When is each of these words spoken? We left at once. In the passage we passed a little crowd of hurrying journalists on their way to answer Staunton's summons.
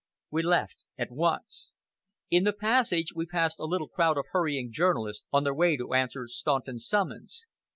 We 0.31 0.41
left 0.41 0.83
at 0.97 1.11
once. 1.11 1.75
In 2.31 2.43
the 2.43 2.53
passage 2.53 3.13
we 3.13 3.27
passed 3.27 3.59
a 3.59 3.65
little 3.65 3.87
crowd 3.87 4.17
of 4.17 4.25
hurrying 4.31 4.71
journalists 4.71 5.25
on 5.31 5.43
their 5.43 5.53
way 5.53 5.77
to 5.77 5.93
answer 5.93 6.27
Staunton's 6.27 6.87
summons. 6.87 7.43